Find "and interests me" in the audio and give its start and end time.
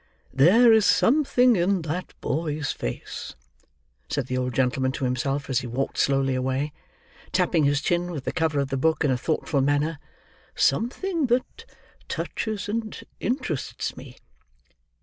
12.67-14.17